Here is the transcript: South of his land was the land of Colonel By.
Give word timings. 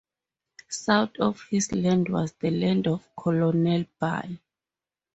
South 0.67 1.15
of 1.19 1.45
his 1.51 1.71
land 1.73 2.09
was 2.09 2.31
the 2.39 2.49
land 2.49 2.87
of 2.87 3.07
Colonel 3.15 3.85
By. 3.99 4.39